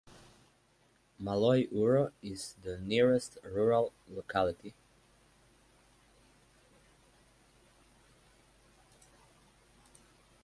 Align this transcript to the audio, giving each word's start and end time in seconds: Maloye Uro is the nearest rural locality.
Maloye 1.21 1.69
Uro 1.71 2.11
is 2.23 2.55
the 2.63 2.79
nearest 2.79 3.37
rural 3.43 3.93
locality. 4.09 4.73